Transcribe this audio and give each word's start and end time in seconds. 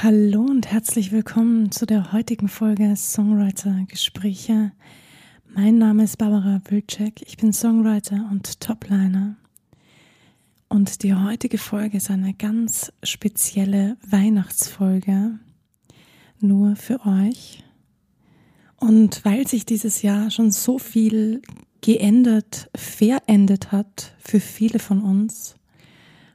Hallo 0.00 0.42
und 0.42 0.70
herzlich 0.70 1.10
willkommen 1.10 1.72
zu 1.72 1.84
der 1.84 2.12
heutigen 2.12 2.46
Folge 2.46 2.94
Songwriter 2.94 3.84
Gespräche. 3.88 4.70
Mein 5.48 5.78
Name 5.78 6.04
ist 6.04 6.18
Barbara 6.18 6.60
Wilczek, 6.68 7.20
ich 7.26 7.36
bin 7.36 7.52
Songwriter 7.52 8.28
und 8.30 8.60
Topliner. 8.60 9.34
Und 10.68 11.02
die 11.02 11.14
heutige 11.14 11.58
Folge 11.58 11.96
ist 11.96 12.12
eine 12.12 12.32
ganz 12.32 12.92
spezielle 13.02 13.96
Weihnachtsfolge, 14.08 15.40
nur 16.38 16.76
für 16.76 17.04
euch. 17.04 17.64
Und 18.76 19.24
weil 19.24 19.48
sich 19.48 19.66
dieses 19.66 20.02
Jahr 20.02 20.30
schon 20.30 20.52
so 20.52 20.78
viel 20.78 21.42
geändert, 21.80 22.70
verendet 22.76 23.72
hat 23.72 24.14
für 24.20 24.38
viele 24.38 24.78
von 24.78 25.02
uns, 25.02 25.57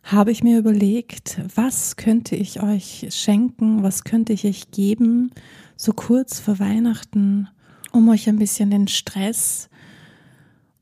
habe 0.03 0.31
ich 0.31 0.43
mir 0.43 0.59
überlegt, 0.59 1.39
was 1.55 1.95
könnte 1.95 2.35
ich 2.35 2.61
euch 2.61 3.07
schenken, 3.11 3.83
was 3.83 4.03
könnte 4.03 4.33
ich 4.33 4.45
euch 4.45 4.69
geben, 4.71 5.31
so 5.77 5.93
kurz 5.93 6.39
vor 6.39 6.59
Weihnachten, 6.59 7.47
um 7.91 8.09
euch 8.09 8.27
ein 8.27 8.37
bisschen 8.37 8.69
den 8.69 8.87
Stress 8.87 9.69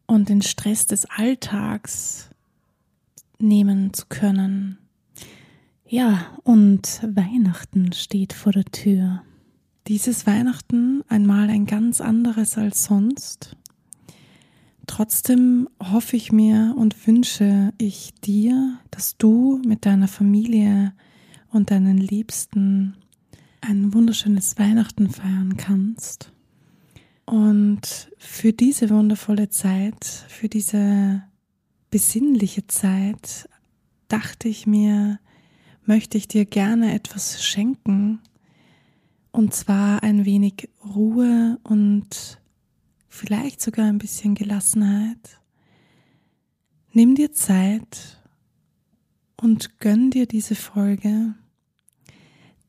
und 0.07 0.27
den 0.27 0.41
Stress 0.41 0.87
des 0.87 1.05
Alltags 1.05 2.29
nehmen 3.37 3.93
zu 3.93 4.07
können. 4.09 4.77
Ja, 5.87 6.27
und 6.43 7.01
Weihnachten 7.03 7.93
steht 7.93 8.33
vor 8.33 8.51
der 8.51 8.65
Tür. 8.65 9.21
Dieses 9.87 10.25
Weihnachten 10.25 11.03
einmal 11.09 11.49
ein 11.49 11.65
ganz 11.65 12.01
anderes 12.01 12.57
als 12.57 12.85
sonst. 12.85 13.57
Trotzdem 14.93 15.69
hoffe 15.81 16.17
ich 16.17 16.33
mir 16.33 16.75
und 16.77 17.07
wünsche 17.07 17.71
ich 17.77 18.13
dir, 18.25 18.77
dass 18.91 19.15
du 19.15 19.61
mit 19.65 19.85
deiner 19.85 20.09
Familie 20.09 20.91
und 21.49 21.71
deinen 21.71 21.97
Liebsten 21.97 22.97
ein 23.61 23.93
wunderschönes 23.93 24.59
Weihnachten 24.59 25.09
feiern 25.09 25.55
kannst. 25.55 26.33
Und 27.23 28.11
für 28.17 28.51
diese 28.51 28.89
wundervolle 28.89 29.47
Zeit, 29.47 30.03
für 30.03 30.49
diese 30.49 31.23
besinnliche 31.89 32.67
Zeit, 32.67 33.47
dachte 34.09 34.49
ich 34.49 34.67
mir, 34.67 35.19
möchte 35.85 36.17
ich 36.17 36.27
dir 36.27 36.43
gerne 36.43 36.93
etwas 36.93 37.41
schenken. 37.41 38.19
Und 39.31 39.53
zwar 39.53 40.03
ein 40.03 40.25
wenig 40.25 40.67
Ruhe 40.83 41.59
und 41.63 42.40
vielleicht 43.11 43.61
sogar 43.61 43.85
ein 43.85 43.99
bisschen 43.99 44.35
Gelassenheit. 44.35 45.41
Nimm 46.93 47.13
dir 47.13 47.33
Zeit 47.33 48.21
und 49.39 49.79
gönn 49.79 50.09
dir 50.11 50.25
diese 50.25 50.55
Folge, 50.55 51.35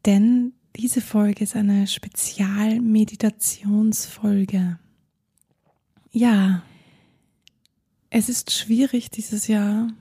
denn 0.04 0.54
diese 0.76 1.00
Folge 1.00 1.44
ist 1.44 1.54
eine 1.54 1.86
Spezialmeditationsfolge. 1.86 4.80
Ja, 6.10 6.64
es 8.10 8.28
ist 8.28 8.50
schwierig 8.50 9.10
dieses 9.10 9.46
Jahr, 9.46 9.92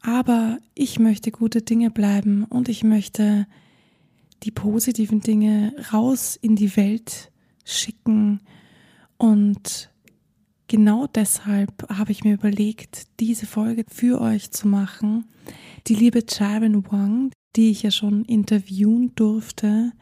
aber 0.00 0.60
ich 0.74 1.00
möchte 1.00 1.32
gute 1.32 1.62
Dinge 1.62 1.90
bleiben 1.90 2.44
und 2.44 2.68
ich 2.68 2.84
möchte 2.84 3.48
die 4.44 4.52
positiven 4.52 5.20
Dinge 5.20 5.74
raus 5.92 6.38
in 6.40 6.54
die 6.56 6.74
Welt 6.76 7.32
schicken 7.64 8.40
und 9.20 9.90
genau 10.66 11.06
deshalb 11.06 11.86
habe 11.90 12.10
ich 12.10 12.24
mir 12.24 12.32
überlegt, 12.32 13.06
diese 13.20 13.44
Folge 13.44 13.84
für 13.86 14.18
euch 14.18 14.50
zu 14.50 14.66
machen. 14.66 15.26
Die 15.88 15.94
liebe 15.94 16.24
Chaven 16.26 16.90
Wang, 16.90 17.30
die 17.54 17.70
ich 17.70 17.82
ja 17.82 17.90
schon 17.90 18.24
interviewen 18.24 19.14
durfte, 19.16 19.92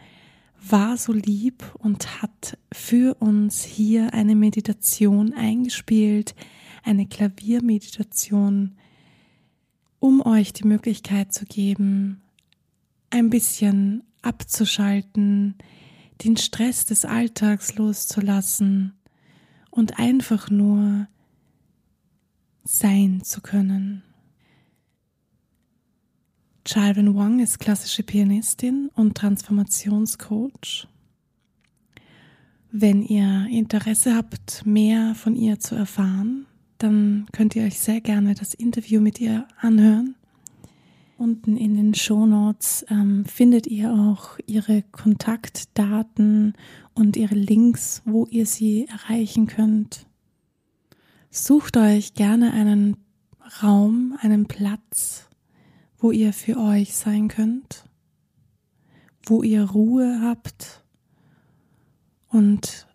war 0.61 0.97
so 0.97 1.13
lieb 1.13 1.65
und 1.79 2.23
hat 2.23 2.59
für 2.73 3.17
uns 3.21 3.65
hier 3.65 4.15
eine 4.15 4.37
Meditation 4.37 5.33
eingespielt, 5.33 6.37
eine 6.85 7.07
Klaviermeditation, 7.07 8.77
um 9.99 10.25
euch 10.25 10.53
die 10.53 10.69
Möglichkeit 10.69 11.33
zu 11.35 11.45
geben, 11.45 12.21
ein 13.11 13.31
bisschen 13.31 14.05
abzuschalten, 14.23 15.57
den 16.23 16.37
Stress 16.37 16.85
des 16.85 17.05
Alltags 17.05 17.75
loszulassen 17.75 18.93
und 19.79 20.01
einfach 20.01 20.51
nur 20.51 21.07
sein 22.65 23.23
zu 23.23 23.41
können. 23.41 24.03
Chalvin 26.65 27.15
Wong 27.15 27.39
ist 27.39 27.61
klassische 27.61 28.03
Pianistin 28.03 28.91
und 28.97 29.17
Transformationscoach. 29.17 30.89
Wenn 32.73 33.03
ihr 33.03 33.47
Interesse 33.51 34.17
habt, 34.17 34.67
mehr 34.67 35.15
von 35.15 35.37
ihr 35.37 35.61
zu 35.61 35.77
erfahren, 35.77 36.47
dann 36.79 37.27
könnt 37.31 37.55
ihr 37.55 37.63
euch 37.63 37.79
sehr 37.79 38.01
gerne 38.01 38.35
das 38.35 38.55
Interview 38.55 39.01
mit 39.01 39.21
ihr 39.21 39.47
anhören. 39.61 40.17
Unten 41.19 41.57
in 41.57 41.75
den 41.75 41.95
Show 41.95 42.27
Notes 42.27 42.87
ähm, 42.91 43.25
findet 43.25 43.67
ihr 43.67 43.93
auch 43.93 44.39
ihre 44.47 44.85
Kontaktdaten 44.85 46.55
und 46.95 47.17
ihre 47.17 47.35
Links, 47.35 48.03
wo 48.05 48.27
ihr 48.27 48.47
sie 48.47 48.87
erreichen 48.87 49.49
könnt. 49.49 50.07
Sucht 51.29 51.77
euch 51.77 52.15
gerne 52.15 52.53
einen 52.53 52.99
Raum, 53.61 54.17
einen 54.21 54.47
Platz, 54.47 55.29
wo 55.99 56.13
ihr 56.13 56.33
für 56.33 56.57
euch 56.57 56.95
sein 56.95 57.27
könnt, 57.27 57.85
wo 59.27 59.43
ihr 59.43 59.65
Ruhe 59.65 60.21
habt 60.23 60.85
und 62.29 62.87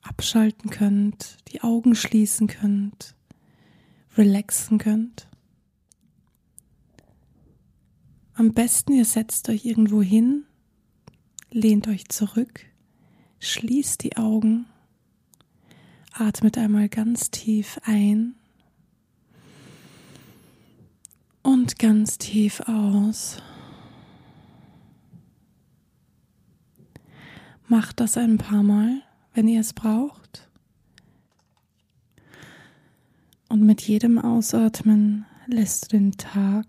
abschalten 0.00 0.70
könnt, 0.70 1.36
die 1.48 1.60
Augen 1.60 1.96
schließen 1.96 2.46
könnt, 2.46 3.14
relaxen 4.16 4.78
könnt. 4.78 5.28
Am 8.34 8.54
besten 8.54 8.92
ihr 8.92 9.04
setzt 9.04 9.48
euch 9.50 9.66
irgendwo 9.66 10.00
hin, 10.00 10.44
lehnt 11.50 11.86
euch 11.86 12.08
zurück, 12.08 12.64
schließt 13.40 14.02
die 14.02 14.16
Augen, 14.16 14.66
atmet 16.12 16.56
einmal 16.56 16.88
ganz 16.88 17.30
tief 17.30 17.78
ein 17.84 18.34
und 21.42 21.78
ganz 21.78 22.16
tief 22.16 22.60
aus. 22.60 23.42
Macht 27.68 28.00
das 28.00 28.16
ein 28.16 28.38
paar 28.38 28.62
Mal, 28.62 29.02
wenn 29.34 29.46
ihr 29.46 29.60
es 29.60 29.72
braucht. 29.72 30.48
Und 33.48 33.62
mit 33.62 33.82
jedem 33.82 34.18
Ausatmen 34.18 35.26
lässt 35.46 35.92
du 35.92 35.98
den 35.98 36.12
Tag 36.12 36.66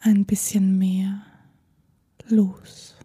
ein 0.00 0.24
bisschen 0.24 0.78
mehr 0.78 1.22
los. 2.28 2.96